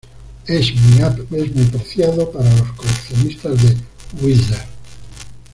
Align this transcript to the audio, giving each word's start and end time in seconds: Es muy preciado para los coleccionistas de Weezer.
Es 0.47 0.73
muy 0.73 1.47
preciado 1.65 2.31
para 2.31 2.49
los 2.55 2.71
coleccionistas 2.71 3.61
de 3.61 3.77
Weezer. 4.19 4.65